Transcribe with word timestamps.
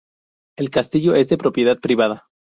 El 0.57 0.71
castillo 0.71 1.13
es 1.13 1.27
de 1.29 1.37
propiedad 1.37 1.77
privada. 1.79 2.25